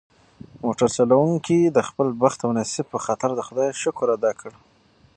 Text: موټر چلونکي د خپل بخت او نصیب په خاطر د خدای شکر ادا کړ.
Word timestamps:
موټر 0.63 0.89
چلونکي 0.97 1.59
د 1.75 1.79
خپل 1.87 2.07
بخت 2.21 2.39
او 2.45 2.51
نصیب 2.59 2.85
په 2.93 2.99
خاطر 3.05 3.29
د 3.35 3.41
خدای 3.47 3.69
شکر 3.81 4.07
ادا 4.15 4.31
کړ. 4.39 4.51